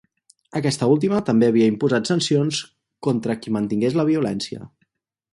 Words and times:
Aquesta 0.59 0.87
última 0.93 1.17
també 1.25 1.49
havia 1.51 1.67
imposat 1.71 2.09
sancions 2.11 2.61
contra 3.09 3.35
qui 3.43 3.53
mantingués 3.57 3.99
la 3.99 4.07
violència. 4.09 4.63